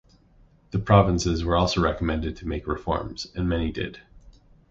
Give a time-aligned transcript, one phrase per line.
[0.71, 4.01] The provinces were also recommended to make reforms, and many did.